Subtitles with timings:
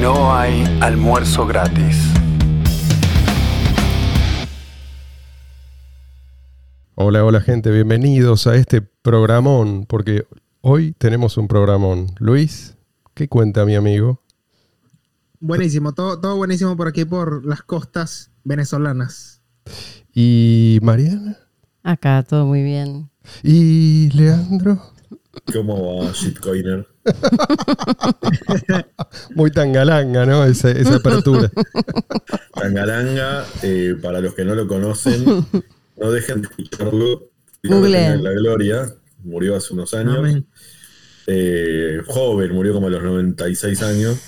[0.00, 1.96] No hay almuerzo gratis.
[6.94, 10.24] Hola, hola gente, bienvenidos a este programón, porque
[10.60, 12.06] hoy tenemos un programón.
[12.20, 12.76] Luis,
[13.14, 14.22] ¿qué cuenta mi amigo?
[15.40, 19.42] Buenísimo, todo, todo buenísimo por aquí, por las costas venezolanas.
[20.14, 21.38] ¿Y Mariana?
[21.82, 23.10] Acá, todo muy bien.
[23.42, 24.80] ¿Y Leandro?
[25.52, 26.86] ¿Cómo va, shitcoiner?
[29.34, 30.44] Muy tangalanga, ¿no?
[30.44, 31.50] Esa, esa apertura.
[32.54, 35.24] Tangalanga, eh, para los que no lo conocen,
[35.96, 37.30] no dejen de escucharlo.
[37.62, 40.42] En la gloria, murió hace unos años.
[41.26, 44.18] Eh, joven, murió como a los 96 años.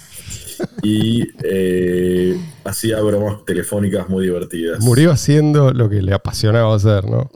[0.83, 4.81] Y eh, hacía bromas telefónicas muy divertidas.
[4.81, 7.31] Murió haciendo lo que le apasionaba hacer, ¿no?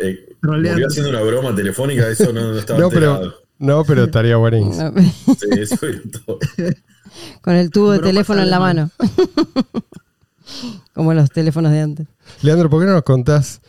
[0.00, 3.47] Eh, murió haciendo una broma telefónica, eso no, no estaba No, pero.
[3.58, 4.90] No, pero estaría buenísimo.
[4.90, 5.02] No,
[5.34, 6.38] Sí, eso era todo.
[7.40, 8.90] Con el tubo de teléfono en la mano.
[10.94, 12.06] Como los teléfonos de antes.
[12.42, 13.60] Leandro, ¿por qué no nos contás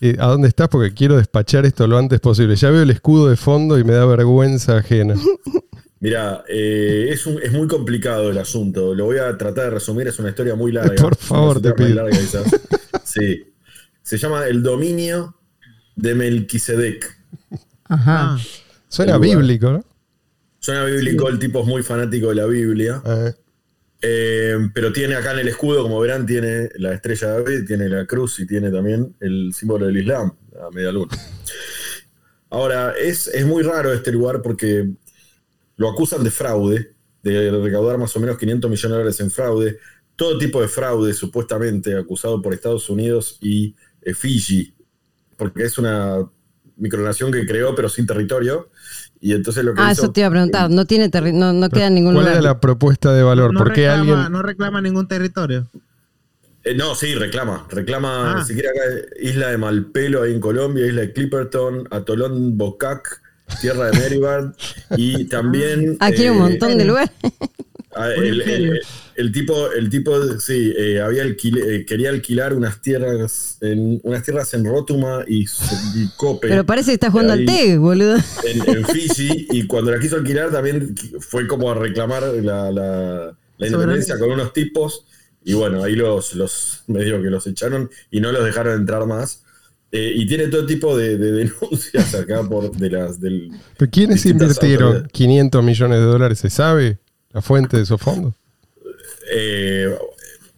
[0.00, 0.68] eh, a dónde estás?
[0.68, 2.56] Porque quiero despachar esto lo antes posible.
[2.56, 5.14] Ya veo el escudo de fondo y me da vergüenza ajena.
[6.00, 8.94] Mira, eh, es, un- es muy complicado el asunto.
[8.94, 10.06] Lo voy a tratar de resumir.
[10.08, 10.94] Es una historia muy larga.
[10.96, 12.02] Por favor, Una te historia pido.
[12.04, 12.60] muy larga, quizás.
[13.04, 13.44] Sí.
[14.02, 15.34] Se llama El dominio
[15.96, 17.18] de Melquisedec.
[17.88, 18.34] Ajá.
[18.34, 18.38] Ah,
[18.96, 19.84] Suena bíblico, ¿no?
[20.58, 23.02] Suena bíblico, el tipo es muy fanático de la Biblia.
[23.04, 23.34] Eh,
[24.02, 27.88] Eh, pero tiene acá en el escudo, como verán, tiene la estrella de David, tiene
[27.88, 31.16] la cruz y tiene también el símbolo del Islam, la media luna.
[32.50, 34.88] Ahora, es, es muy raro este lugar porque
[35.76, 39.78] lo acusan de fraude, de recaudar más o menos 500 millones de dólares en fraude.
[40.14, 44.74] Todo tipo de fraude, supuestamente, acusado por Estados Unidos y eh, Fiji,
[45.36, 46.26] porque es una
[46.76, 48.68] micronación que creó, pero sin territorio.
[49.20, 50.70] Y entonces lo que Ah, hizo- eso te iba a preguntar.
[50.70, 52.38] No tiene terri- no, no queda en ningún ¿Cuál lugar.
[52.42, 53.52] era la propuesta de valor?
[53.52, 54.32] no, ¿Por qué reclama, alguien.?
[54.32, 55.66] no reclama ningún territorio.
[56.64, 57.66] Eh, no, sí, reclama.
[57.70, 58.38] Reclama Ah.
[58.40, 58.80] ni siquiera acá,
[59.20, 63.22] Isla de Malpelo ahí en Colombia, Isla de Clipperton, Atolón Bocac,
[63.60, 64.52] Tierra de Meribard
[64.96, 65.96] y también.
[66.00, 67.10] Aquí hay un eh, montón de lugares.
[67.94, 68.80] ah, el-
[69.16, 74.22] el tipo, el tipo, sí, eh, había alquil- eh, quería alquilar unas tierras en unas
[74.22, 75.44] tierras en Rótuma y,
[75.94, 76.48] y Cope.
[76.48, 77.40] Pero parece que estás jugando Ahí.
[77.40, 78.16] al TEG, boludo.
[78.44, 83.36] en, en Fiji y cuando la quiso alquilar también fue como a reclamar la, la-
[83.58, 85.06] la independencia con unos tipos
[85.44, 89.42] y bueno, ahí los, los medio que los echaron y no los dejaron entrar más.
[89.92, 94.26] Eh, y tiene todo tipo de, de denuncias acá por de las del ¿Pero ¿Quiénes
[94.26, 95.12] invirtieron autoridades.
[95.12, 96.38] 500 millones de dólares?
[96.40, 96.98] ¿Se sabe
[97.32, 98.34] la fuente de esos fondos?
[99.30, 99.96] Eh,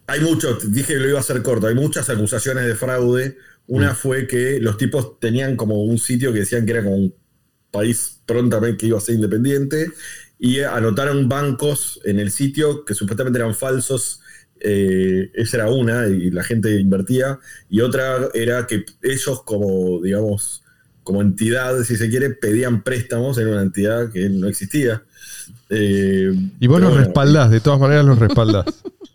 [0.07, 3.37] hay muchos, dije que lo iba a hacer corto, hay muchas acusaciones de fraude.
[3.67, 7.15] Una fue que los tipos tenían como un sitio que decían que era como un
[7.69, 9.91] país prontamente que iba a ser independiente
[10.39, 14.21] y anotaron bancos en el sitio que supuestamente eran falsos.
[14.61, 17.39] Eh, esa era una y la gente invertía.
[17.69, 20.63] Y otra era que ellos como, digamos,
[21.09, 25.01] como entidad, si se quiere, pedían préstamos en una entidad que no existía.
[25.71, 28.65] Eh, Y vos los bueno, respaldás, de todas maneras los respaldás.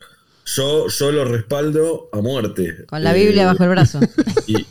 [0.56, 2.84] yo, yo lo respaldo a muerte.
[2.88, 4.00] Con la Eh, Biblia bajo el brazo.
[4.48, 4.56] Y,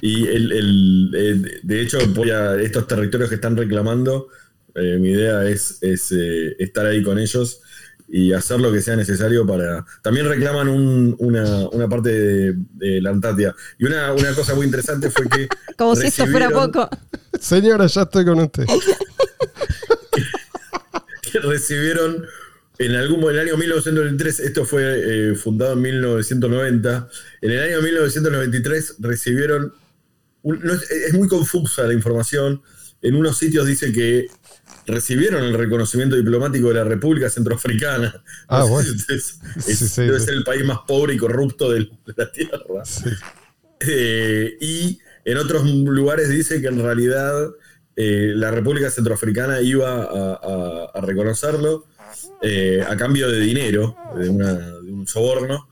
[0.00, 4.28] y el, el- eh, de hecho, voy a estos territorios que están reclamando,
[4.74, 7.60] eh, mi idea es, es, eh, estar ahí con ellos
[8.12, 9.84] y hacer lo que sea necesario para...
[10.02, 13.54] También reclaman un- una, una parte de, de la Antártida.
[13.78, 15.46] Y una, una cosa muy interesante fue que...
[15.78, 16.90] Como si esto fuera recibieron- poco.
[17.40, 18.64] Señora, ya estoy con usted.
[21.22, 22.24] que recibieron
[22.78, 24.82] en algún en el año 1993, esto fue
[25.30, 27.08] eh, fundado en 1990,
[27.42, 29.74] en el año 1993 recibieron,
[30.42, 32.62] un- no es, es muy confusa la información,
[33.02, 34.28] en unos sitios dice que
[34.86, 38.22] recibieron el reconocimiento diplomático de la República Centroafricana.
[38.48, 38.88] Ah, No sé bueno.
[39.06, 40.24] si es- Sí, es- sí, debe sí.
[40.26, 42.58] ser el país más pobre y corrupto de la Tierra.
[43.80, 47.50] Eh, y en otros lugares dice que en realidad
[47.96, 51.86] eh, la República Centroafricana iba a, a- a reconocerlo
[52.42, 55.68] eh, a cambio de dinero, de, una- de un soborno,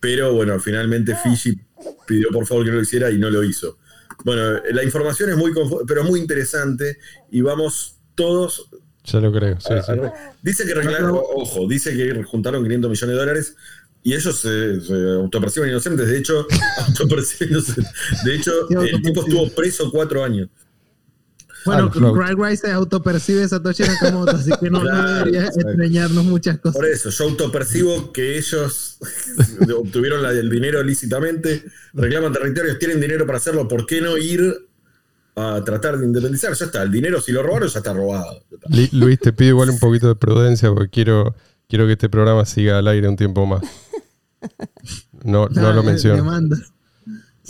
[0.00, 1.58] pero bueno, finalmente Fiji
[2.06, 3.78] pidió por favor que no lo hiciera y no lo hizo.
[4.24, 5.52] Bueno, la información es muy
[5.86, 6.98] pero muy interesante
[7.30, 8.68] y vamos todos
[9.04, 9.92] Ya lo creo, sí, a- sí.
[9.92, 13.56] a- Dice que reclamaron, ojo, dice que juntaron 500 millones de dólares
[14.04, 16.08] y ellos se, se autoperciben inocentes.
[16.08, 16.46] De hecho,
[16.88, 17.92] autoperciben inocentes.
[18.24, 18.52] De hecho,
[18.82, 20.48] el tipo estuvo preso cuatro años.
[21.64, 21.90] Bueno,
[22.36, 26.74] Rice se autopercibe Satoshi Nakamoto, así que no, no Claro, debería extrañarnos muchas cosas.
[26.76, 28.98] Por eso, yo autopercibo que ellos
[29.76, 31.64] obtuvieron la- el dinero lícitamente,
[31.94, 33.68] reclaman territorios, tienen dinero para hacerlo.
[33.68, 34.68] ¿Por qué no ir
[35.36, 36.52] a tratar de independizar?
[36.54, 38.42] Ya está, el dinero, si lo robaron, ya está robado.
[38.92, 41.34] Luis, te pido igual un poquito de prudencia porque quiero,
[41.68, 43.62] quiero que este programa siga al aire un tiempo más.
[45.24, 46.24] No, no Ah, lo menciono.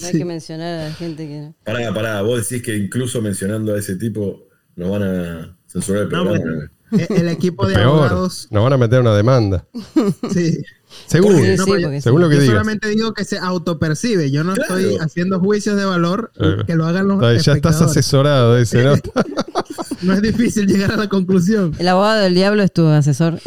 [0.00, 0.18] No hay Sí.
[0.18, 1.52] que mencionar a la gente que.
[1.64, 6.08] Pará, pará, vos decís que incluso mencionando a ese tipo nos van a censurar el
[6.08, 6.38] No, programa.
[6.44, 6.68] bueno.
[7.08, 8.48] El equipo de Peor, abogados.
[8.50, 9.66] nos van a meter una demanda.
[10.32, 10.62] Sí.
[11.06, 12.46] Seguro, Sí, No, sí, según lo que Yo digas.
[12.54, 14.30] solamente digo que se autopercibe.
[14.30, 14.76] Yo no Claro.
[14.76, 16.66] estoy haciendo juicios de valor Claro.
[16.66, 18.94] que lo hagan los Ya estás asesorado, dice, ¿no?
[20.02, 21.74] No es difícil llegar a la conclusión.
[21.78, 23.38] El abogado del diablo es tu asesor.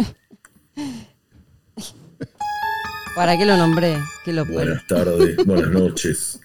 [3.16, 3.98] ¿Para qué lo nombré?
[4.26, 6.40] ¿Qué lo Buenas tardes, buenas noches.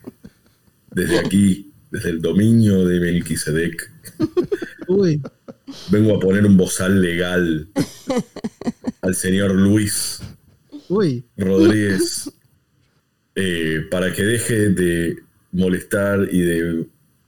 [0.93, 3.91] Desde aquí, desde el dominio de Melquisedec,
[4.87, 5.21] Uy,
[5.91, 7.69] vengo a poner un bozal legal
[9.03, 10.21] al señor Luis
[10.89, 11.25] uy.
[11.37, 12.31] Rodríguez
[13.35, 15.17] eh, para que deje de
[15.53, 16.87] molestar y de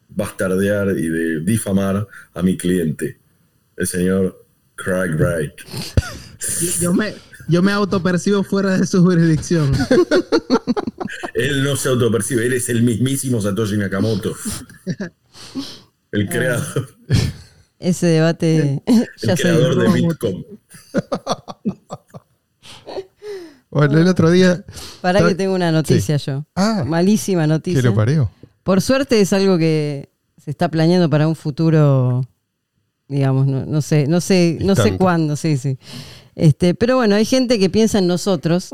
[0.09, 3.19] bastardear y de difamar a mi cliente,
[3.77, 5.55] el señor Craig Wright.
[6.81, 7.15] Yo me,
[7.49, 9.73] yo me autopercibo fuera de su jurisdicción.
[11.35, 14.35] Él no se autopercibe, él es el mismísimo Satoshi Nakamoto.
[16.11, 16.94] El creador,
[17.79, 18.83] Ese debate
[19.23, 20.00] ya el se creador de.
[20.00, 20.47] Bitcoin.
[23.71, 24.65] Bueno, el otro día.
[25.00, 26.45] Para que tengo una noticia yo.
[26.55, 26.85] Ah.
[26.87, 27.83] Malísima ¿Qué noticia.
[27.83, 28.31] lo parió?
[28.62, 32.23] Por suerte es algo que se está planeando para un futuro,
[33.09, 35.79] digamos, no, no sé, no sé, no sé cuándo, sí, sí.
[36.34, 38.70] Este, pero bueno, hay gente que piensa en nosotros,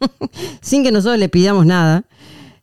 [0.60, 2.04] sin que nosotros le pidamos nada.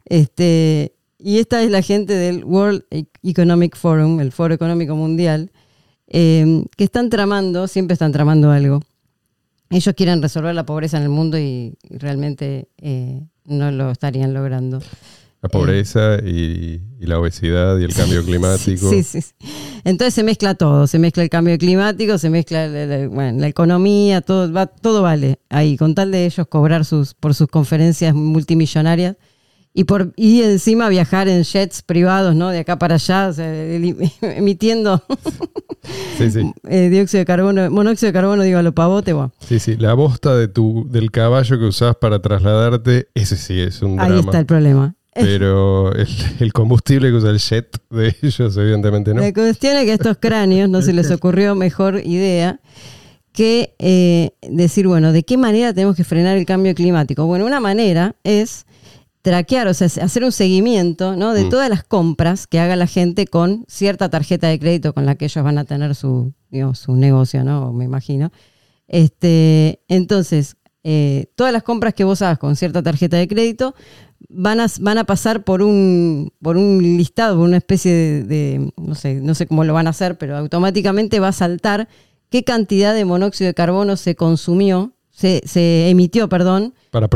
[0.05, 2.83] Este, y esta es la gente del World
[3.23, 5.51] Economic Forum, el Foro Económico Mundial,
[6.07, 8.81] eh, que están tramando, siempre están tramando algo.
[9.69, 14.33] Ellos quieren resolver la pobreza en el mundo y, y realmente eh, no lo estarían
[14.33, 14.81] logrando.
[15.41, 18.89] La pobreza y, y la obesidad y el cambio climático.
[18.89, 19.31] Sí, sí, sí.
[19.85, 23.47] Entonces se mezcla todo, se mezcla el cambio climático, se mezcla la, la- bueno, la
[23.47, 28.13] economía, todo, va, todo vale ahí, con tal de ellos cobrar sus, por sus conferencias
[28.13, 29.15] multimillonarias
[29.73, 32.49] y por y encima viajar en jets privados, ¿no?
[32.49, 33.47] De acá para allá, o sea,
[34.21, 35.01] emitiendo
[36.17, 36.51] Sí, sí.
[36.67, 39.31] eh, dióxido de carbono, monóxido de carbono, digo, a lo pavote, bueno.
[39.39, 39.77] Sí, sí.
[39.77, 44.07] La bosta de tu, del caballo que usás para trasladarte, ese sí es un Ahí
[44.09, 44.19] drama.
[44.19, 44.95] está el problema.
[45.13, 46.07] Pero el,
[46.39, 49.21] el combustible que usa el jet de ellos, evidentemente no.
[49.21, 52.59] La cuestión es que a estos cráneos no se les ocurrió mejor idea
[53.31, 57.25] que eh, decir, bueno, ¿de qué manera tenemos que frenar el cambio climático?
[57.25, 58.65] Bueno, una manera es
[59.21, 61.33] traquear, o sea, hacer un seguimiento ¿no?
[61.33, 61.49] de Mm.
[61.49, 65.25] todas las compras que haga la gente con cierta tarjeta de crédito con la que
[65.25, 67.73] ellos van a tener su, digamos, su negocio, ¿no?
[67.73, 68.31] Me imagino.
[68.87, 73.75] Este, entonces, eh, todas las compras que vos hagas con cierta tarjeta de crédito
[74.27, 78.73] van a, van a pasar por un, por un listado, por una especie de, de-
[78.77, 81.87] no sé, no sé cómo lo van a hacer, pero automáticamente va a saltar
[82.29, 86.73] qué cantidad de monóxido de carbono se consumió, se, se emitió, perdón,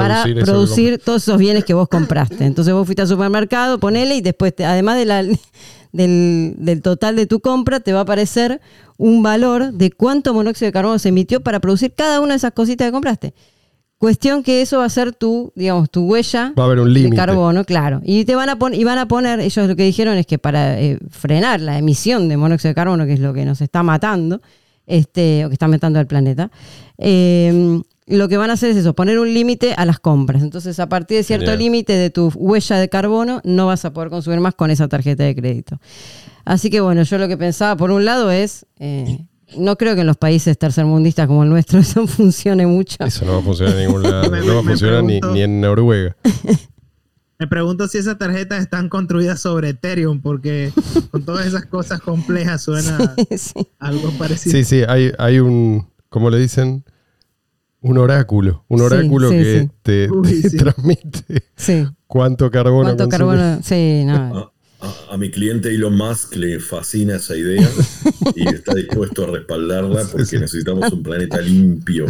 [0.08, 2.46] Para producir todos esos bienes que vos compraste.
[2.46, 5.24] Entonces vos fuiste al supermercado, ponele y después, te- además de la,
[5.92, 8.62] del, del total de tu compra, te va a aparecer
[8.98, 12.52] un valor de cuánto monóxido de carbono se emitió para producir cada una de esas
[12.54, 13.34] cositas que compraste.
[14.04, 17.10] Cuestión que eso va a ser tu, digamos, tu huella Va a haber un de
[17.12, 18.02] carbono, claro.
[18.04, 20.38] Y te van a poner, y van a poner, ellos lo que dijeron es que
[20.38, 23.82] para eh, frenar la emisión de monóxido de carbono, que es lo que nos está
[23.82, 24.42] matando,
[24.88, 26.52] este, o que está matando al planeta,
[26.98, 30.42] eh, lo que van a hacer es eso, poner un límite a las compras.
[30.44, 34.10] Entonces, a partir de cierto límite de tu huella de carbono, no vas a poder
[34.10, 35.80] consumir más con esa tarjeta de crédito.
[36.44, 38.66] Así que bueno, yo lo que pensaba, por un lado, es.
[38.80, 39.20] eh,
[39.58, 42.98] no creo que en los países tercermundistas como el nuestro eso funcione mucho.
[43.04, 44.24] Eso no va a funcionar en ningún lado.
[44.46, 46.16] No va a funcionar ni, en Noruega.
[47.40, 50.72] Me pregunto si esas tarjetas están construidas sobre Ethereum, porque
[51.12, 53.68] con todas esas cosas complejas suena Sí.
[53.80, 54.56] algo parecido.
[54.56, 56.86] Sí, sí, hay, hay un, ¿cómo le dicen?
[57.82, 58.64] Un oráculo.
[58.70, 59.70] Un Sí, oráculo sí, que sí.
[59.82, 60.58] te, Uy, te sí.
[60.58, 61.86] transmite Sí.
[62.08, 63.18] cuánto carbono ¿Cuánto consume.
[63.36, 63.60] carbono?
[63.62, 64.53] Sí, no.
[65.10, 67.70] A, mi cliente Elon Musk le fascina esa idea
[68.36, 72.06] y está dispuesto a respaldarla porque necesitamos un planeta limpio.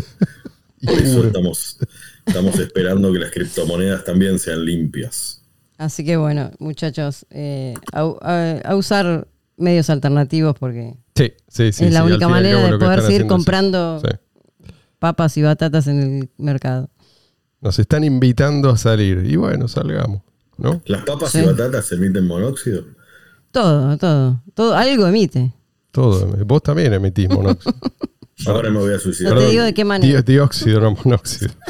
[0.84, 1.78] Por eso estamos,
[2.26, 5.42] estamos esperando que las criptomonedas también sean limpias.
[5.78, 9.28] Así que bueno, muchachos, eh, a, a- a usar
[9.58, 11.86] medios alternativos porque Sí, sí, sí.
[11.86, 14.10] es la única manera de poder seguir comprando Sí.
[15.00, 16.90] papas y batatas en el mercado.
[17.62, 19.24] Nos están invitando a salir.
[19.26, 20.22] Y bueno, salgamos.
[20.58, 20.82] ¿No?
[20.86, 21.40] ¿Las papas Sí.
[21.40, 22.84] y batatas emiten monóxido?
[23.52, 25.54] Todo, todo, todo, algo emite.
[25.92, 26.28] Todo.
[26.46, 27.74] Vos también emitís monóxido.
[28.48, 29.38] Ahora me voy a No suicidar.
[29.38, 30.22] te digo de qué manera.
[30.22, 31.52] Di- dióxido, no monóxido.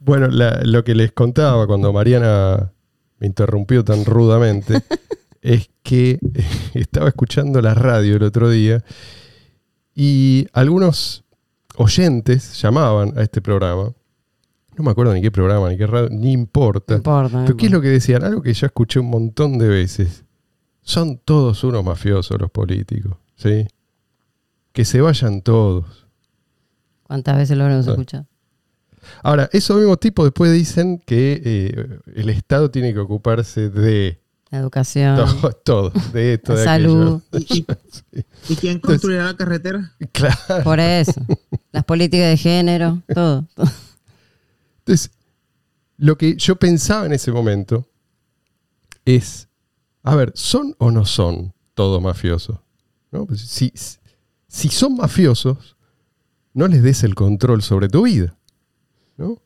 [0.00, 2.72] bueno, la- lo que les contaba cuando Mariana
[3.18, 4.82] me interrumpió tan rudamente
[5.42, 6.18] es que
[6.74, 8.84] estaba escuchando la radio el otro día
[9.94, 11.24] y algunos
[11.76, 13.92] oyentes llamaban a este programa.
[14.78, 16.94] No me acuerdo ni qué programa, ni qué radio, ni importa.
[16.94, 17.38] No importa.
[17.38, 18.22] no Pero ¿qué es lo que decían?
[18.24, 20.24] Algo que ya escuché un montón de veces.
[20.82, 23.66] Son todos unos mafiosos los políticos, ¿sí?
[24.72, 26.06] Que se vayan todos.
[27.02, 27.90] ¿Cuántas veces lo habremos Ah.
[27.90, 28.26] escuchado?
[29.22, 34.20] Ahora, esos mismos tipos después dicen que eh, el Estado tiene que ocuparse de
[34.50, 37.20] La educación, todo, todo, de esto, de salud.
[37.32, 37.66] ¿Y,
[38.12, 39.92] y- y quién construirá la carretera?
[40.12, 40.62] Claro.
[40.64, 41.20] Por eso.
[41.72, 43.44] Las políticas de género, todo.
[43.54, 43.66] todo.
[44.88, 45.10] Entonces,
[45.98, 47.86] lo que yo pensaba en ese momento
[49.04, 49.50] es,
[50.02, 52.58] a ver, ¿son o no son todos mafiosos?
[53.10, 53.26] ¿No?
[53.26, 53.70] Pues si,
[54.46, 55.76] si son mafiosos,
[56.54, 58.38] no les des el control sobre tu vida.
[59.18, 59.42] ¿no?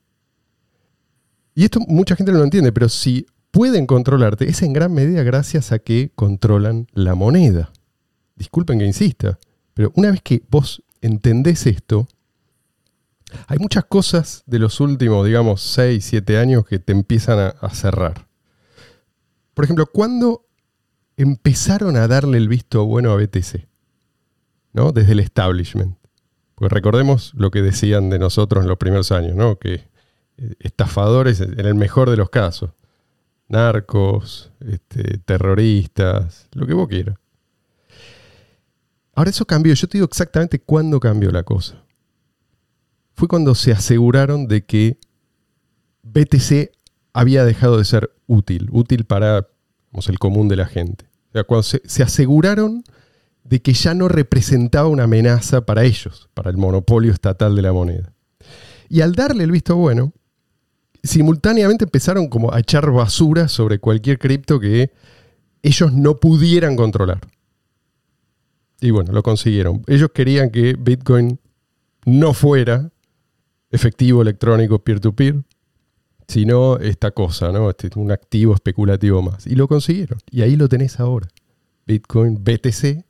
[1.56, 5.24] Y esto mucha gente no lo entiende, pero si pueden controlarte, es en gran medida
[5.24, 7.72] gracias a que controlan la moneda.
[8.36, 9.40] Disculpen que insista,
[9.74, 12.06] pero una vez que vos entendés esto,
[13.46, 18.26] hay muchas cosas de los últimos, digamos, 6, 7 años que te empiezan a, cerrar.
[19.54, 20.46] Por ejemplo, ¿cuándo
[21.16, 23.66] empezaron a darle el visto bueno a BTC?
[24.72, 24.92] ¿No?
[24.92, 25.96] Desde el establishment.
[26.54, 29.58] Porque recordemos lo que decían de nosotros en los primeros años, ¿no?
[29.58, 32.70] Que eh, estafadores en el mejor de los casos.
[33.48, 37.16] Narcos, este, terroristas, lo que vos quieras.
[39.14, 39.74] Ahora eso cambió.
[39.74, 41.81] Yo te digo exactamente cuándo cambió la cosa
[43.14, 44.98] fue cuando se aseguraron de que
[46.02, 46.70] BTC
[47.12, 49.48] había dejado de ser útil, útil para
[50.06, 51.06] el común de la gente.
[51.30, 52.84] O sea, cuando se, se aseguraron
[53.44, 57.72] de que ya no representaba una amenaza para ellos, para el monopolio estatal de la
[57.72, 58.12] moneda.
[58.88, 60.12] Y al darle el visto bueno,
[61.02, 64.92] simultáneamente empezaron como a echar basura sobre cualquier cripto que
[65.62, 67.20] ellos no pudieran controlar.
[68.80, 69.82] Y bueno, lo consiguieron.
[69.86, 71.38] Ellos querían que Bitcoin
[72.04, 72.91] no fuera
[73.72, 75.42] efectivo electrónico peer-to-peer,
[76.28, 77.68] sino esta cosa, ¿no?
[77.70, 79.46] Este, un activo especulativo más.
[79.46, 80.18] Y lo consiguieron.
[80.30, 81.28] Y ahí lo tenés ahora.
[81.86, 83.04] Bitcoin, BTC,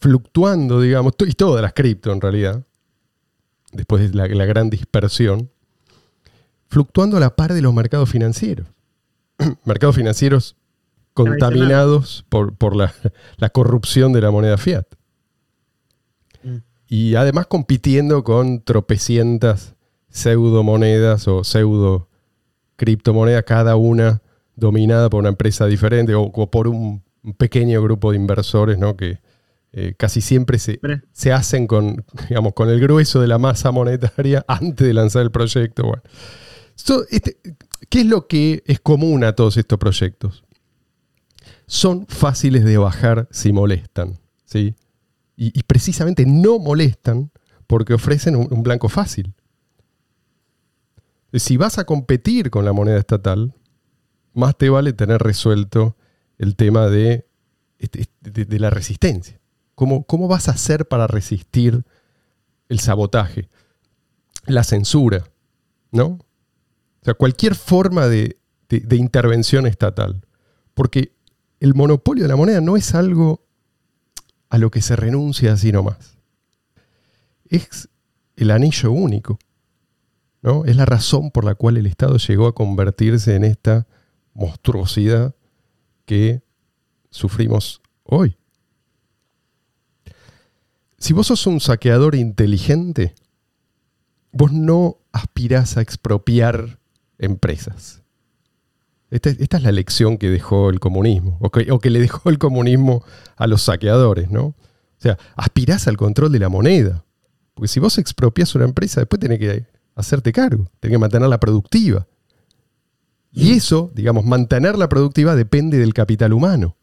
[0.00, 2.64] fluctuando, digamos, y todas las cripto en realidad,
[3.72, 5.50] después de la, la gran dispersión,
[6.68, 8.66] fluctuando a la par de los mercados financieros.
[9.64, 10.56] mercados financieros
[11.14, 12.92] contaminados por, por la,
[13.36, 14.86] la corrupción de la moneda fiat.
[16.88, 19.74] Y además compitiendo con tropecientas
[20.08, 22.08] pseudomonedas o pseudo
[22.76, 24.22] criptomonedas, cada una
[24.56, 27.02] dominada por una empresa diferente o, o por un,
[27.36, 28.96] pequeño grupo de inversores, ¿no?
[28.96, 29.18] Que
[29.72, 34.86] eh, casi siempre se, hacen con, digamos, con el grueso de la masa monetaria antes
[34.86, 35.84] de lanzar el proyecto.
[35.84, 36.02] Bueno.
[36.74, 37.38] So, este,
[37.88, 40.44] ¿Qué es lo que es común a todos estos proyectos?
[41.66, 44.18] Son fáciles de bajar si molestan.
[44.44, 44.74] ¿sí?
[45.40, 47.30] Y, precisamente no molestan
[47.68, 49.34] porque ofrecen un, blanco fácil.
[51.32, 53.54] Si vas a competir con la moneda estatal,
[54.34, 55.96] más te vale tener resuelto
[56.38, 57.28] el tema de,
[57.78, 59.40] este, de- de la resistencia.
[59.76, 61.84] ¿Cómo, ¿Cómo vas a hacer para resistir
[62.68, 63.48] el sabotaje,
[64.44, 65.22] la censura?
[65.92, 66.06] ¿No?
[66.06, 70.26] O sea, cualquier forma de- de intervención estatal.
[70.74, 71.12] Porque
[71.60, 73.47] el monopolio de la moneda no es algo
[74.50, 76.16] a lo que se renuncia así nomás.
[77.48, 77.88] Es
[78.36, 79.38] el anillo único.
[80.42, 80.64] ¿no?
[80.64, 83.86] Es la razón por la cual el Estado llegó a convertirse en esta
[84.34, 85.34] monstruosidad
[86.04, 86.42] que
[87.10, 88.36] sufrimos hoy.
[90.98, 93.14] Si vos sos un saqueador inteligente,
[94.32, 96.78] vos no aspirás a expropiar
[97.18, 98.02] empresas.
[99.10, 102.28] Esta, esta es la lección que dejó el comunismo, o que, o que le dejó
[102.28, 103.02] el comunismo
[103.36, 104.44] a los saqueadores, ¿no?
[104.44, 107.04] O sea, aspirás al control de la moneda.
[107.54, 112.06] Porque si vos expropias una empresa, después tenés que hacerte cargo, tenés que mantenerla productiva.
[113.32, 116.76] Y eso, digamos, mantenerla productiva depende del capital humano.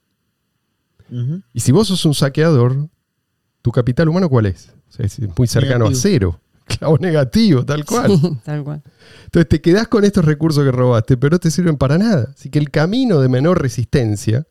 [1.53, 2.89] Y si vos sos un saqueador,
[3.62, 4.74] ¿tu capital humano cuál es?
[4.89, 6.39] O sea, es muy cercano a cero.
[6.65, 8.19] Claro, negativo, tal cual.
[8.19, 8.81] Sí, tal cual.
[9.25, 12.31] Entonces te quedás con estos recursos que robaste, pero no te sirven para nada.
[12.36, 14.48] Así que el camino de menor resistencia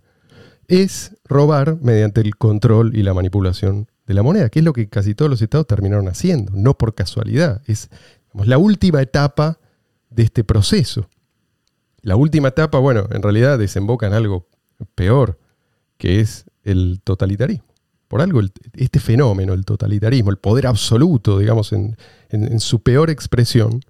[0.68, 4.88] es robar mediante el control y la manipulación de la moneda, que es lo que
[4.88, 7.62] casi todos los estados terminaron haciendo, no por casualidad.
[7.66, 7.90] Es
[8.26, 9.58] digamos, la última etapa
[10.10, 11.08] de este proceso.
[12.02, 14.46] La última etapa, bueno, en realidad desemboca en algo
[14.94, 15.38] peor,
[15.96, 17.73] que es el totalitarismo.
[18.08, 18.40] Por algo,
[18.74, 21.96] este fenómeno, el totalitarismo, el poder absoluto, digamos, en,
[22.30, 23.80] en- en su peor expresión,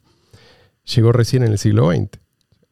[0.84, 2.18] llegó recién en el siglo XX.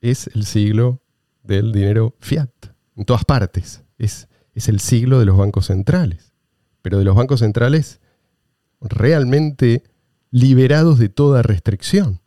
[0.01, 1.03] Es el siglo
[1.43, 2.51] del dinero fiat,
[2.97, 3.83] en todas partes.
[3.99, 6.33] Es, es el siglo de los bancos centrales.
[6.83, 8.01] Pero de los bancos centrales
[8.81, 9.83] realmente
[10.31, 12.21] liberados de toda restricción.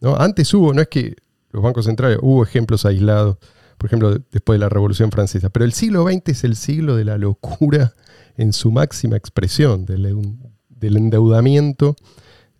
[0.00, 0.16] ¿no?
[0.16, 1.16] Antes hubo, no es que
[1.50, 3.36] los bancos centrales, hubo ejemplos aislados,
[3.78, 7.04] por ejemplo, después de la Revolución Francesa, pero el siglo XX es el siglo de
[7.04, 7.94] la locura
[8.36, 11.96] en su máxima expresión, del, endeudamiento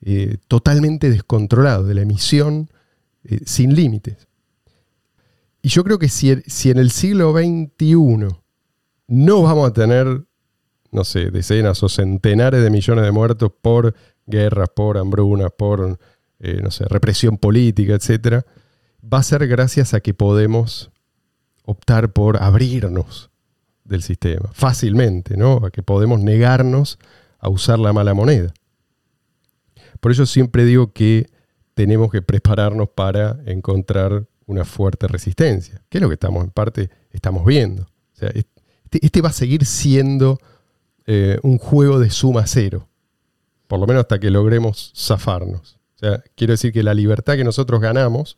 [0.02, 2.70] eh, totalmente descontrolado, de la emisión
[3.24, 4.28] eh, sin límites.
[5.62, 8.28] Y yo creo que si, si en el siglo XXI
[9.08, 10.24] no vamos a tener,
[10.90, 13.94] no sé, decenas o centenares de millones de muertos por
[14.26, 15.98] guerras, por hambrunas, por,
[16.40, 18.44] eh, no sé, represión política, etc.,
[19.02, 20.90] va a ser gracias a que podemos
[21.64, 23.30] optar por abrirnos
[23.84, 25.64] del sistema fácilmente, ¿no?
[25.64, 26.98] A que podemos negarnos
[27.38, 28.52] a usar la mala moneda.
[30.00, 31.28] Por eso siempre digo que
[31.74, 36.90] tenemos que prepararnos para encontrar una fuerte resistencia, que es lo que estamos en parte
[37.10, 37.82] estamos viendo.
[37.82, 38.58] O sea, este,
[39.00, 40.38] este va a seguir siendo
[41.06, 42.88] eh, un juego de suma cero,
[43.66, 45.78] por lo menos hasta que logremos zafarnos.
[45.96, 48.36] O sea, quiero decir que la libertad que nosotros ganamos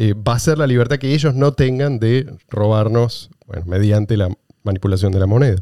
[0.00, 3.30] eh, va a ser la libertad que ellos no tengan de robarnos
[3.66, 4.28] mediante la
[4.62, 5.60] manipulación de la moneda.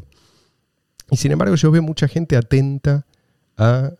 [1.09, 3.07] Y sin embargo yo veo mucha gente atenta
[3.57, 3.93] a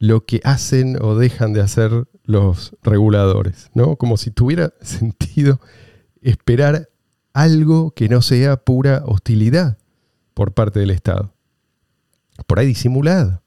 [0.00, 3.94] lo que hacen o dejan de hacer los reguladores, ¿no?
[3.94, 5.60] Como si tuviera sentido
[6.20, 6.88] esperar
[7.32, 9.78] algo que no sea pura hostilidad
[10.34, 11.32] por parte del Estado.
[12.48, 13.44] Por ahí disimulada.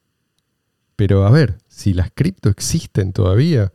[0.96, 3.74] Pero a ver, si las cripto existen todavía,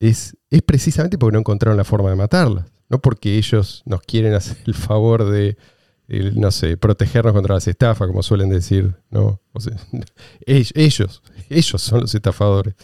[0.00, 2.66] es, es precisamente porque no encontraron la forma de matarlas.
[2.88, 5.56] No porque ellos nos quieren hacer el favor de
[6.34, 9.40] no sé, protegernos contra las estafas, como suelen decir, ¿no?
[10.46, 12.74] ellos, ellos son los estafadores.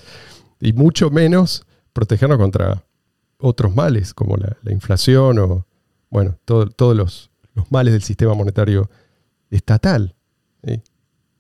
[0.61, 2.85] Y mucho menos protegernos contra
[3.39, 5.67] otros males, como la, inflación o,
[6.09, 7.31] bueno, todos los,
[7.71, 8.89] males del sistema monetario
[9.51, 10.15] estatal.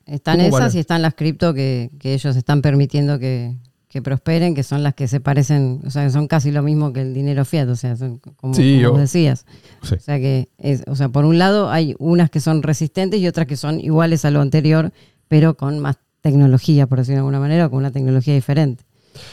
[0.06, 3.54] Están esas y están las cripto que ellos están permitiendo que,
[3.96, 6.92] que prosperen, que son las que se parecen, o sea, que son casi lo mismo
[6.92, 9.46] que el dinero fiat, o sea, son como, vos decías.
[9.80, 13.26] O sea que, es, o sea, por un lado hay unas que son resistentes y
[13.26, 14.92] otras que son iguales a lo anterior,
[15.28, 18.84] pero con más tecnología, por decirlo de alguna manera, o con una tecnología diferente.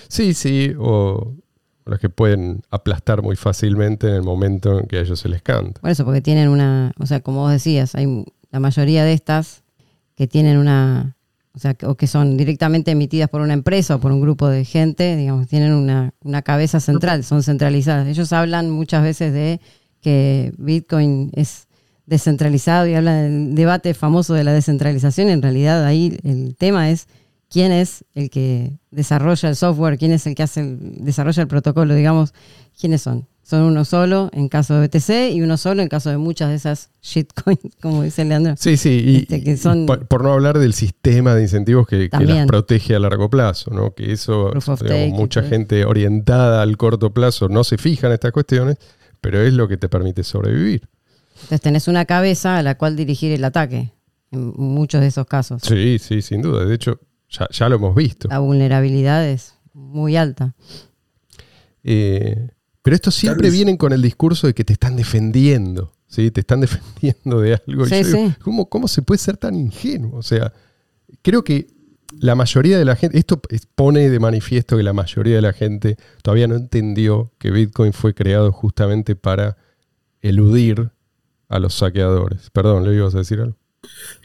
[0.08, 1.34] Sí, sí, o
[1.86, 5.42] las que pueden aplastar muy fácilmente en el momento en que a ellos se les
[5.42, 5.82] canta.
[5.82, 9.64] Por eso, porque tienen una, o sea, como vos decías, hay la mayoría de estas
[10.16, 11.18] que tienen una
[11.56, 14.66] o sea, o que son directamente emitidas por una empresa o por un grupo de
[14.66, 18.08] gente, digamos, tienen una, cabeza central, son centralizadas.
[18.08, 19.62] Ellos hablan muchas veces de
[20.02, 21.68] que Bitcoin es
[22.08, 25.30] descentralizado y hablan del debate famoso de la descentralización.
[25.30, 27.08] En realidad ahí el tema es
[27.50, 31.48] quién es el que desarrolla el software, quién es el que hace el, desarrolla el
[31.48, 32.34] protocolo, digamos,
[32.80, 33.28] quiénes son.
[33.44, 36.56] Son uno solo en caso de BTC y uno solo en caso de muchas de
[36.56, 38.56] esas shitcoins, como dice Leandro.
[38.58, 39.68] Sí, sí, y, este,
[40.08, 43.94] por, no hablar del sistema de incentivos que, las protege a largo plazo, ¿no?
[43.94, 44.54] Que eso,
[45.12, 48.78] mucha gente orientada al corto plazo no se fija en estas cuestiones,
[49.20, 50.88] pero es lo que te permite sobrevivir.
[51.34, 53.92] Entonces tenés una cabeza a la cual dirigir el ataque,
[54.32, 55.62] en muchos de esos casos.
[55.64, 56.64] Sí, sí, sin duda.
[56.64, 58.30] De hecho, ya, ya lo hemos visto.
[58.30, 60.54] La vulnerabilidad es muy alta.
[61.84, 62.50] Eh,
[62.84, 66.30] pero estos siempre vienen con el discurso de que te están defendiendo, ¿sí?
[66.32, 67.86] Te están defendiendo de algo.
[68.70, 70.18] ¿cómo, se puede ser tan ingenuo?
[70.18, 70.54] O sea,
[71.22, 71.68] creo que
[72.20, 73.42] la mayoría de la gente, esto
[73.76, 78.14] pone de manifiesto que la mayoría de la gente todavía no entendió que Bitcoin fue
[78.14, 79.58] creado justamente para
[80.22, 80.92] eludir
[81.48, 82.50] a los saqueadores.
[82.52, 83.58] Perdón, ¿le ibas a decir algo?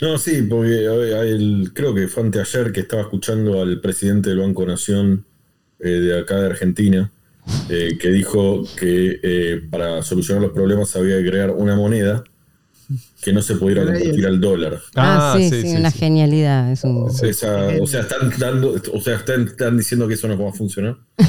[0.00, 5.26] No, sí, porque creo que fue anteayer que estaba escuchando al presidente del Banco Nación
[5.80, 7.12] eh, de acá de Argentina,
[7.68, 12.24] eh, que dijo que eh, para solucionar los problemas había que crear una moneda
[13.20, 14.80] que no se pudiera convertir al dólar.
[14.94, 16.72] Ah, ah sí, sí, una genialidad.
[16.72, 20.96] o sea, están dando, o sea, están, diciendo que eso no va a funcionar.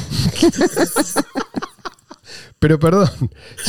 [2.58, 3.08] Pero perdón,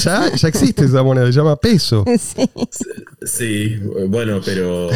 [0.04, 2.04] ya, ya existe esa moneda, se llama peso.
[2.20, 2.50] Sí.
[3.24, 3.76] sí,
[4.08, 4.90] bueno, pero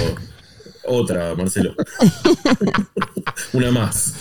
[0.88, 1.76] otra, Marcelo.
[3.54, 4.16] Una más.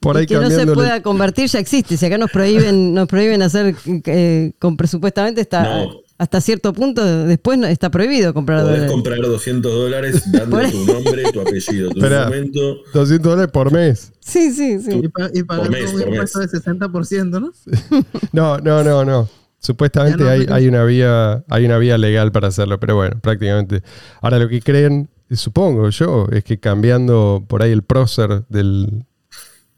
[0.00, 1.96] Por que no se pueda convertir ya existe.
[1.96, 7.58] Si acá nos prohíben, nos prohíben hacer eh, con presupuestamente está hasta cierto punto después
[7.64, 8.92] está prohibido comprar Podés dólares.
[8.92, 12.76] comprar 200 dólares dando tu nombre, tu apellido, tu documento.
[12.92, 14.12] 200 dólares por mes.
[14.20, 15.02] Sí, sí, sí.
[15.32, 17.52] y, pagar un impuesto de 60%, ¿no?
[18.32, 19.28] no, no, no, no.
[19.58, 23.82] Supuestamente hay, hay, una vía, hay una vía legal para hacerlo, pero bueno, prácticamente.
[24.20, 29.04] Ahora lo que creen, supongo yo, es que cambiando por ahí el prócer del,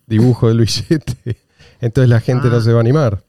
[0.06, 1.38] dibujo del billete,
[1.80, 2.60] entonces la gente no ah.
[2.60, 3.22] se va a animar.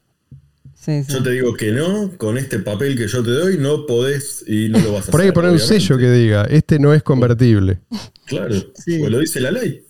[0.74, 1.12] Sí, sí.
[1.12, 4.68] Yo te digo que no, con este papel que yo te doy no podés y
[4.68, 5.34] no lo vas a Por ahí hay que hacer.
[5.34, 7.80] poner un sello que diga, este no es convertible.
[8.26, 8.98] Claro, Sí.
[8.98, 9.84] pues lo dice la ley.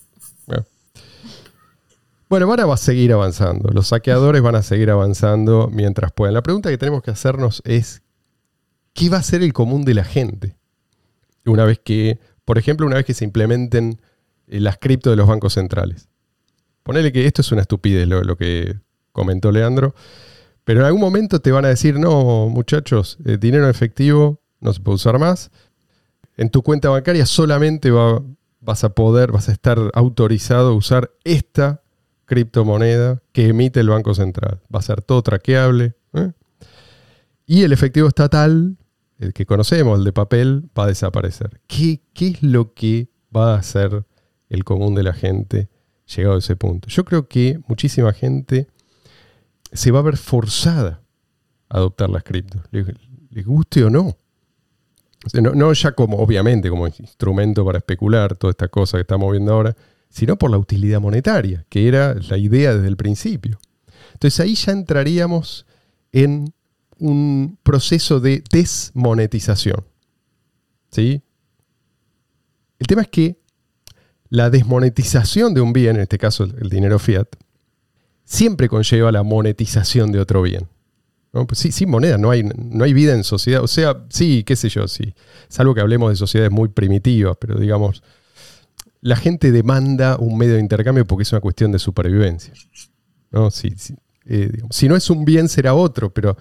[2.28, 3.70] Bueno, ahora va a seguir avanzando.
[3.72, 6.34] Los saqueadores van a seguir avanzando mientras puedan.
[6.34, 8.02] La pregunta que tenemos que hacernos es,
[8.92, 10.57] ¿qué va a ser el común de la gente?
[11.50, 14.00] Una vez que, por ejemplo, una vez que se implementen
[14.46, 16.08] eh, las cripto de los bancos centrales.
[16.82, 18.78] Ponele que esto es una estupidez lo, que
[19.12, 19.94] comentó Leandro,
[20.64, 24.72] pero en algún momento te van a decir, no, muchachos, eh, dinero en efectivo no
[24.72, 25.50] se puede usar más.
[26.36, 28.22] En tu cuenta bancaria solamente va-
[28.60, 31.82] vas a poder, vas a estar autorizado a usar esta
[32.26, 34.60] criptomoneda que emite el Banco Central.
[34.74, 35.94] Va a ser todo traqueable.
[36.14, 36.32] ¿eh?
[37.46, 38.76] Y el efectivo estatal,
[39.18, 41.60] el que conocemos, el de papel, va a desaparecer.
[41.66, 44.04] ¿Qué, es lo que va a hacer
[44.48, 45.68] el común de la gente
[46.06, 46.88] llegado a ese punto?
[46.88, 48.68] Yo creo que muchísima gente
[49.72, 51.02] se va a ver forzada
[51.68, 52.84] a adoptar las criptos, le,
[53.30, 54.16] le guste o no.
[55.34, 59.52] No, no ya como, obviamente, como instrumento para especular, toda esta cosa que estamos viendo
[59.52, 59.76] ahora,
[60.08, 63.58] sino por la utilidad monetaria, que era la idea desde el principio.
[64.12, 65.66] Entonces ahí ya entraríamos
[66.12, 66.54] en
[66.98, 69.84] un proceso de desmonetización.
[70.90, 71.22] ¿Sí?
[72.78, 73.38] El tema es que
[74.30, 77.28] la desmonetización de un bien, en este caso el, dinero fiat,
[78.24, 80.68] siempre conlleva la monetización de otro bien.
[81.30, 83.62] Pues sí, sin moneda no hay, no hay vida en sociedad.
[83.62, 85.14] O sea, sí, qué sé yo, sí.
[85.48, 88.02] Salvo que hablemos de sociedades muy primitivas, pero digamos,
[89.00, 92.54] la gente demanda un medio de intercambio porque es una cuestión de supervivencia.
[93.30, 93.50] ¿no?
[93.50, 93.94] Si, si,
[94.26, 96.36] eh, si no es un bien, será otro, pero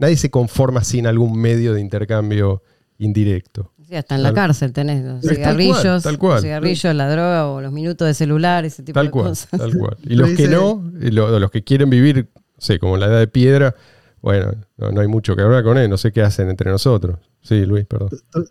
[0.00, 2.62] nadie se conforma sin algún medio de intercambio
[2.98, 3.72] indirecto.
[3.88, 6.32] Sí, hasta en la Tal- cárcel tenés los Tal cual, cigarrillos, tal cual.
[6.34, 9.48] los cigarrillos, la droga o los minutos de celular, ese tipo Tal de cual, cosas.
[9.50, 9.96] tal cual.
[10.02, 13.06] Y los que no, eh, lo- los que quieren vivir, no sé, como en la
[13.06, 13.74] edad de piedra,
[14.22, 17.18] bueno, no, no hay mucho que hablar con él, no sé qué hacen entre nosotros.
[17.40, 18.10] Sí, Luis, perdón.
[18.30, 18.44] Tú,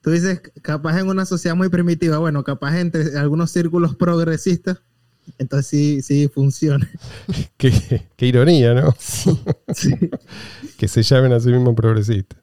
[0.00, 4.78] tú dices, capaz en una sociedad muy primitiva, bueno, capaz entre algunos círculos progresistas,
[5.38, 6.88] entonces sí, sí funciona.
[7.56, 8.94] Qué, qué ironía, ¿no?
[9.74, 9.94] Sí.
[10.78, 12.40] que se llamen a sí mismos progresistas.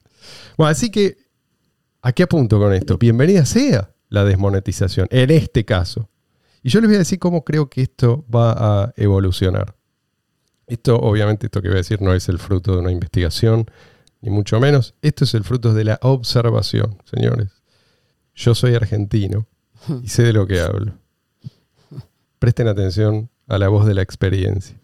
[0.57, 1.17] Bueno, así que,
[2.01, 2.97] ¿a qué apunto con esto?
[2.97, 6.09] Bienvenida sea la desmonetización, en este caso.
[6.63, 8.51] Y yo les voy a decir cómo creo que esto va
[8.83, 9.75] a evolucionar.
[10.67, 13.69] Esto, obviamente, esto que voy a decir no es el fruto de una investigación,
[14.21, 14.95] ni mucho menos.
[15.01, 17.49] Esto es el fruto de la observación, señores.
[18.33, 19.47] Yo soy argentino
[20.03, 20.97] y sé de lo que hablo.
[22.45, 24.79] Presten atención a la voz de la experiencia.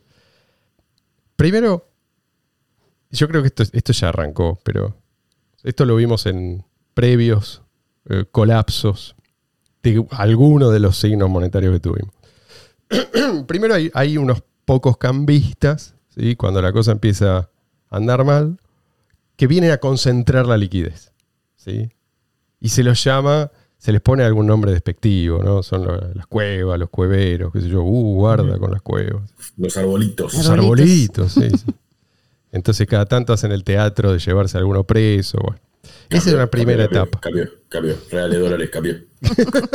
[1.36, 1.88] Primero,
[3.12, 4.98] yo creo que esto, esto ya arrancó, pero
[5.62, 7.62] esto lo vimos en previos
[8.10, 9.16] eh, colapsos
[9.84, 12.16] de alguno de los signos monetarios que tuvimos.
[13.48, 16.36] Primero hay, hay unos pocos cambistas, ¿sí?
[16.36, 17.50] cuando la cosa empieza a
[17.92, 18.58] andar mal,
[19.36, 21.12] que vienen a concentrar la liquidez.
[21.58, 21.92] ¿sí?
[22.60, 25.64] Y se los llama, se les pone algún nombre despectivo, ¿no?
[25.64, 29.34] Son lo- las cuevas, los cueveros, qué sé yo, uh, guarda con las cuevas.
[29.58, 30.36] Los arbolitos.
[30.36, 31.32] Los Arbolitos.
[31.32, 31.66] sí, sí.
[32.52, 35.40] Entonces cada tanto hacen el teatro de llevarse a alguno preso.
[35.42, 35.60] bueno.
[36.10, 37.20] Esa es una primera Cambió, etapa.
[37.22, 37.96] Cambió, cambió.
[38.12, 38.98] Reales dólares, cambió.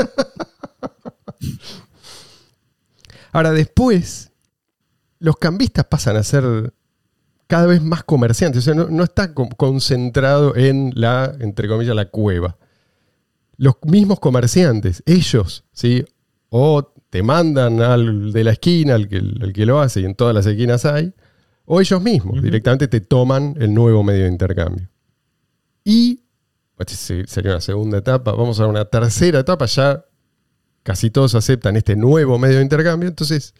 [3.33, 4.33] Ahora después,
[5.19, 6.73] los cambistas pasan a ser
[7.47, 8.61] cada vez más comerciantes.
[8.61, 12.57] O sea, no, no está con- concentrado en la, entre comillas, la cueva.
[13.59, 16.05] Los mismos comerciantes, ellos, ¿sí?
[16.51, 20.14] O te mandan al de la esquina, al que, al que lo hace, y en
[20.14, 21.12] todas las esquinas hay,
[21.64, 24.88] o ellos mismos directamente te toman el nuevo medio de intercambio.
[25.85, 26.23] Y,
[26.87, 30.05] se- sería una segunda etapa, vamos a una tercera etapa, ya
[30.83, 33.55] casi todos aceptan este nuevo medio de intercambio, entonces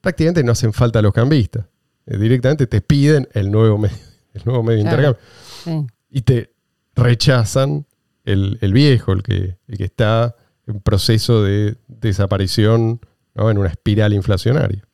[0.00, 1.66] prácticamente no hacen falta los cambistas.
[2.06, 3.96] Eh, directamente te piden el nuevo medio,
[4.34, 5.22] el nuevo medio de intercambio
[5.64, 5.86] Sí.
[6.10, 6.52] y te
[6.94, 7.86] rechazan
[8.32, 13.00] el, viejo, el que, el que está en proceso de desaparición
[13.34, 13.50] ¿no?
[13.50, 14.84] en una espiral inflacionaria.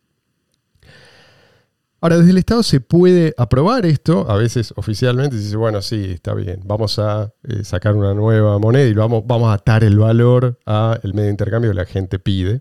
[2.00, 6.12] Ahora, desde el Estado se puede aprobar esto, a veces oficialmente se dice, bueno, sí,
[6.12, 9.98] está bien, vamos a eh, sacar una nueva moneda y vamos, vamos a atar el
[9.98, 12.60] valor al medio de intercambio que la gente pide.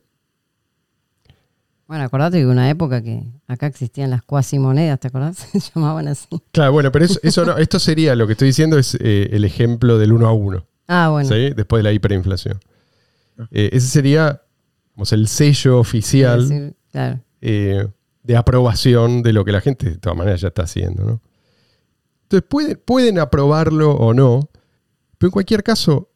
[1.88, 5.38] Bueno, acordate que hubo una época que acá existían las cuasimonedas, ¿te acordás?
[5.52, 6.28] Se llamaban así.
[6.52, 9.46] Claro, bueno, pero eso, eso no, esto sería, lo que estoy diciendo es eh, el
[9.46, 10.66] ejemplo del uno a uno.
[10.88, 11.30] Ah, bueno.
[11.30, 11.52] ¿sí?
[11.56, 12.60] después de la hiperinflación.
[13.52, 14.42] Eh, ese sería
[14.92, 17.20] digamos, el sello oficial decir, claro.
[17.42, 17.88] eh,
[18.24, 21.04] de aprobación de lo que la gente de todas maneras ya está haciendo.
[21.04, 21.22] ¿no?
[22.24, 24.50] Entonces pueden, pueden aprobarlo o no,
[25.18, 26.10] pero en cualquier caso,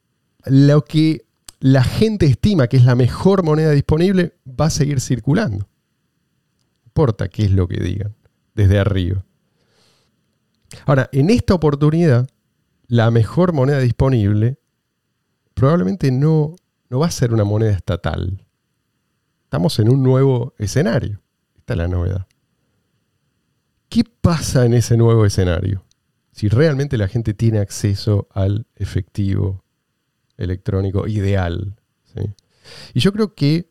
[0.46, 1.26] lo que
[1.60, 5.58] la gente estima que es la mejor moneda disponible va a seguir circulando.
[5.58, 8.16] No importa qué es lo que digan
[8.56, 9.26] desde arriba.
[10.86, 12.28] Ahora, en esta oportunidad,
[12.88, 14.60] la mejor moneda disponible
[15.54, 16.56] probablemente no,
[16.90, 18.46] no va a ser una moneda estatal.
[19.44, 21.22] Estamos en un nuevo escenario.
[21.58, 22.28] Esta es la novedad.
[23.90, 25.84] ¿Qué pasa en ese nuevo escenario?
[26.32, 29.64] Si realmente la gente tiene acceso al efectivo
[30.40, 31.76] electrónico ideal.
[32.94, 33.70] Y yo creo que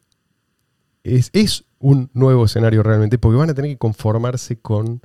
[1.03, 5.01] es, es un nuevo escenario realmente porque van a tener que conformarse con...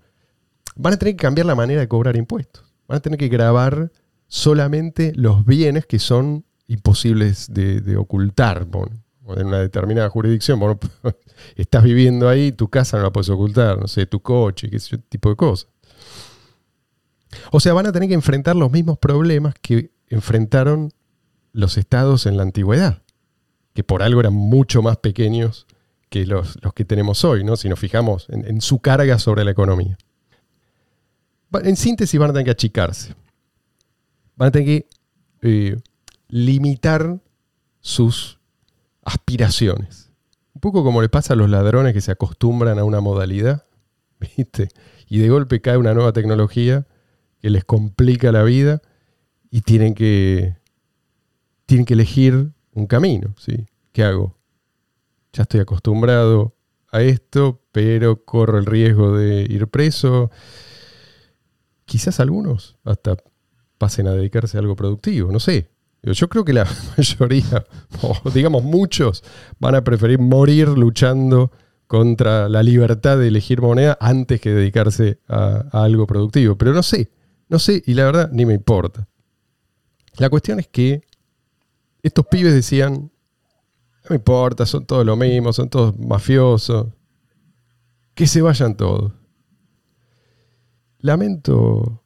[0.76, 2.64] Van a tener que cambiar la manera de cobrar impuestos.
[2.88, 3.92] Van a tener que grabar
[4.28, 8.66] solamente los bienes que son imposibles de, ocultar.
[8.66, 8.96] Bueno,
[9.38, 10.80] en una determinada jurisdicción, bueno,
[11.56, 15.00] estás viviendo ahí, tu casa no la puedes ocultar, no sé, tu coche, qué yo,
[15.00, 15.70] tipo de cosas.
[17.52, 20.92] O sea, van a tener que enfrentar los mismos problemas que enfrentaron
[21.54, 23.02] los estados en la antigüedad,
[23.74, 25.68] que por algo eran mucho más pequeños
[26.10, 27.56] que los, los que tenemos hoy, ¿no?
[27.56, 29.98] si nos fijamos en, su carga sobre la economía.
[31.64, 33.16] En síntesis, van a tener que achicarse.
[34.36, 34.88] Van a tener que
[35.44, 35.78] eh,
[36.28, 37.20] limitar
[37.80, 38.40] sus
[39.04, 40.12] aspiraciones.
[40.56, 43.66] Un poco como le pasa a los ladrones que se acostumbran a una modalidad,
[44.20, 44.70] ¿viste?
[45.08, 46.88] Y de golpe cae una nueva tecnología
[47.40, 48.82] que les complica la vida
[49.52, 50.56] y tienen que,
[51.66, 53.66] tienen que elegir un camino, ¿sí?
[53.92, 54.36] ¿Qué hago?
[55.32, 56.56] Ya estoy acostumbrado
[56.92, 60.32] a esto, pero corro el riesgo de ir preso.
[61.86, 63.18] Quizás algunos hasta
[63.78, 65.70] pasen a dedicarse a algo productivo, no sé.
[66.04, 67.66] Yo creo que la mayoría,
[68.02, 69.24] o digamos muchos,
[69.60, 71.52] van a preferir morir luchando
[71.88, 76.58] contra la libertad de elegir moneda antes que dedicarse a, a algo productivo.
[76.58, 77.10] Pero no sé,
[77.50, 79.08] no sé, y la verdad ni me importa.
[80.18, 81.04] La cuestión es que
[82.04, 82.94] estos pibes decían,
[84.04, 86.88] no me importa, son todos lo mismo, son todos mafiosos,
[88.14, 89.14] que se vayan todos.
[91.00, 92.04] Lamento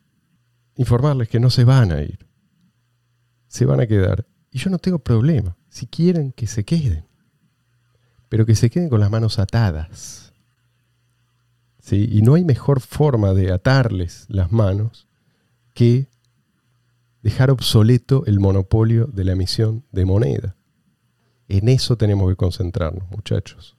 [0.75, 2.27] informarles que no se van a ir,
[3.47, 4.25] se van a quedar.
[4.51, 7.05] Y yo no tengo problema, si quieren que se queden,
[8.29, 10.33] pero que se queden con las manos atadas.
[11.79, 12.07] ¿Sí?
[12.11, 15.07] Y no hay mejor forma de atarles las manos
[15.73, 16.09] que
[17.27, 20.55] dejar obsoleto el monopolio de la emisión de moneda.
[21.49, 23.75] En eso tenemos que concentrarnos, muchachos.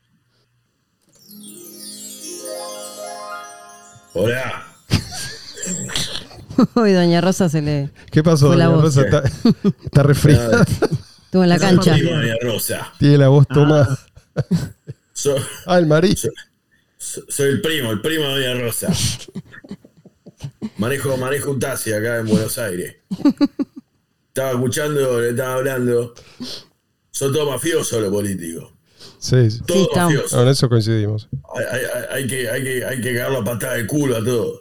[4.12, 4.64] Hola.
[6.74, 8.84] Hoy Doña Rosa se le ¿Qué pasó, Fue la doña voz.
[8.96, 9.02] Rosa?
[9.06, 9.22] Está,
[9.84, 10.66] está resfriada,
[11.32, 11.92] tuvo en la cancha.
[11.92, 12.92] Doña Rosa.
[12.98, 13.98] tiene la voz tomada.
[15.14, 16.30] So- Ah, el marido.
[16.98, 18.88] so- soy el primo, el primo de Doña Rosa.
[20.76, 22.96] Manejo, manejo un taxi acá en Buenos Aires.
[24.28, 26.14] Estaba escuchando, le estaba hablando.
[27.10, 28.72] Son todos mafiosos los políticos.
[29.18, 29.60] Sí, sí.
[29.66, 30.32] Todos mafiosos.
[30.32, 31.28] No, en eso coincidimos.
[31.56, 34.24] Hay, hay- hay- hay que, hay, que, hay que cagarlo a patada de culo a
[34.24, 34.60] todos.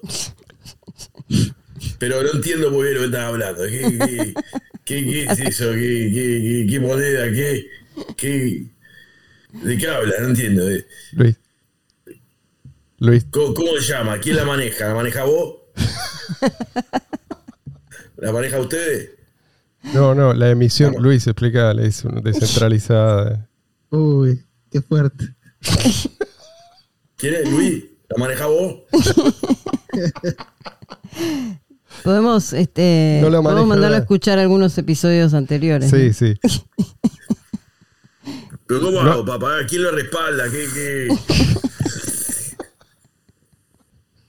[2.00, 3.64] Pero no entiendo muy bien lo que están hablando.
[3.66, 4.34] ¿Qué, qué,
[4.86, 5.72] qué- qué es eso?
[5.72, 7.32] ¿Qué, qué, qué- qué moneda?
[7.32, 7.68] ¿Qué,
[8.16, 8.66] qué,
[9.64, 10.14] ¿De qué habla?
[10.22, 10.66] No entiendo.
[10.66, 11.36] ¿De- Luis.
[13.00, 14.20] Luis, ¿Cómo, cómo se llama?
[14.20, 14.88] ¿Quién la maneja?
[14.88, 15.58] ¿La maneja vos?
[18.18, 19.12] ¿La maneja ustedes?
[19.94, 23.48] no, no, la emisión, Luis, explica, es una descentralizada.
[23.90, 25.36] Uy, qué fuerte.
[27.16, 27.50] ¿Quién es?
[27.52, 27.84] ¿Luis?
[28.10, 28.76] ¿La maneja vos?
[32.04, 35.90] Podemos, este, No podemos mandarlo a escuchar algunos episodios anteriores.
[35.90, 36.14] Sí, ¿no?
[36.14, 36.40] sí.
[38.68, 39.12] ¿Pero cómo No.
[39.12, 39.60] hago, papá?
[39.68, 40.46] ¿Quién lo respalda?
[40.50, 41.08] ¿Qué, qué?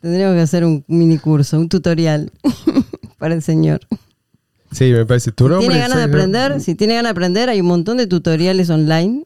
[0.01, 2.33] Tendríamos que hacer un mini curso, un tutorial
[3.19, 3.81] para el señor.
[4.71, 5.33] Sí, me parece.
[5.33, 5.67] Tu nombre.
[5.67, 6.61] ¿Tiene ganas de aprender?
[6.61, 9.25] Si tiene ganas de aprender, hay un montón de tutoriales online.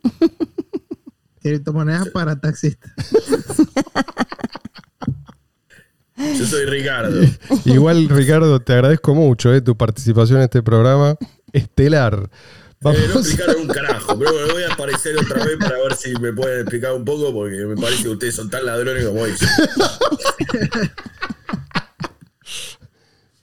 [1.43, 2.93] Criptomonedas para taxistas.
[6.17, 7.21] Yo soy Ricardo.
[7.65, 11.17] Igual, Ricardo, te agradezco mucho eh, tu participación en este programa
[11.53, 12.31] estelar.
[12.85, 16.13] Eh, no explicaron un carajo, pero bueno, voy a aparecer otra vez para ver si
[16.19, 19.41] me pueden explicar un poco, porque me parece que ustedes son tan ladrones como ellos.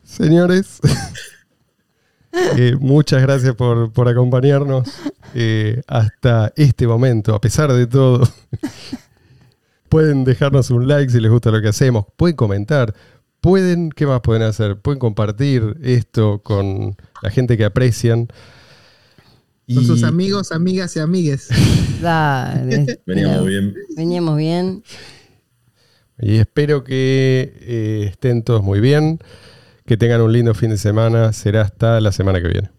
[0.03, 0.79] Señores,
[2.57, 4.89] eh, muchas gracias por, por acompañarnos
[5.33, 8.27] eh, hasta este momento, a pesar de todo.
[9.89, 12.93] pueden dejarnos un like si les gusta lo que hacemos, pueden comentar,
[13.41, 14.77] pueden, ¿qué más pueden hacer?
[14.77, 18.27] Pueden compartir esto con la gente que aprecian.
[19.73, 21.47] Con sus Y- amigos, amigas y amigues.
[22.01, 22.99] Dale.
[23.05, 23.75] Veníamos bien.
[23.95, 24.83] Veníamos bien.
[26.21, 29.19] Y espero que eh, estén todos muy bien,
[29.85, 31.31] que tengan un lindo fin de semana.
[31.33, 32.69] Será hasta la semana que viene.